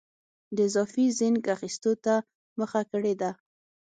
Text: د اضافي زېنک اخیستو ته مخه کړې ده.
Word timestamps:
د 0.55 0.57
اضافي 0.67 1.05
زېنک 1.17 1.43
اخیستو 1.55 1.91
ته 2.03 2.15
مخه 2.59 2.81
کړې 2.91 3.13
ده. 3.21 3.31